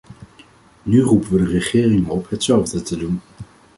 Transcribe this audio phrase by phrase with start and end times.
[0.83, 3.21] Nu roepen we de regeringen op hetzelfde te doen.